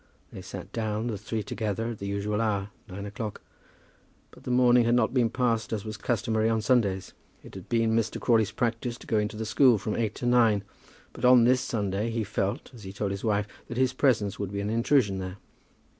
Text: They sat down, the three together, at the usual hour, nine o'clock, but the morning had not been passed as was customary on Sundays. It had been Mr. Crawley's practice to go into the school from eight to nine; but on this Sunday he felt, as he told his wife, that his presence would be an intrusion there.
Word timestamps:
They 0.33 0.41
sat 0.41 0.73
down, 0.73 1.05
the 1.05 1.15
three 1.19 1.43
together, 1.43 1.89
at 1.89 1.99
the 1.99 2.07
usual 2.07 2.41
hour, 2.41 2.71
nine 2.87 3.05
o'clock, 3.05 3.43
but 4.31 4.45
the 4.45 4.49
morning 4.49 4.83
had 4.85 4.95
not 4.95 5.13
been 5.13 5.29
passed 5.29 5.71
as 5.71 5.85
was 5.85 5.95
customary 5.95 6.49
on 6.49 6.59
Sundays. 6.59 7.13
It 7.43 7.53
had 7.53 7.69
been 7.69 7.95
Mr. 7.95 8.19
Crawley's 8.19 8.49
practice 8.51 8.97
to 8.97 9.05
go 9.05 9.19
into 9.19 9.37
the 9.37 9.45
school 9.45 9.77
from 9.77 9.95
eight 9.95 10.15
to 10.15 10.25
nine; 10.25 10.63
but 11.13 11.23
on 11.23 11.43
this 11.43 11.61
Sunday 11.61 12.09
he 12.09 12.23
felt, 12.23 12.71
as 12.73 12.81
he 12.83 12.91
told 12.91 13.11
his 13.11 13.23
wife, 13.23 13.47
that 13.67 13.77
his 13.77 13.93
presence 13.93 14.39
would 14.39 14.51
be 14.51 14.59
an 14.61 14.71
intrusion 14.71 15.19
there. 15.19 15.37